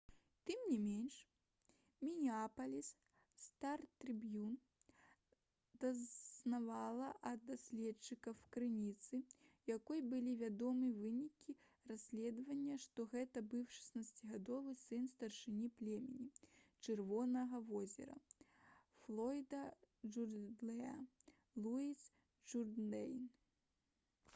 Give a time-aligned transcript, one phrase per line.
[0.49, 1.15] тым не менш
[2.05, 2.87] «мінеапаліс
[3.41, 4.53] стар-трыбьюн»
[5.83, 9.19] дазналася ад дасведчанай крыніцы
[9.73, 11.57] якой былі вядомы вынікі
[11.91, 16.31] расследавання што гэта быў 16-гадовы сын старшыні племені
[16.87, 18.19] «чырвонага возера»
[19.05, 19.61] флойда
[20.09, 20.95] джурдэйна
[21.67, 22.07] луіс
[22.47, 23.29] джурдэйн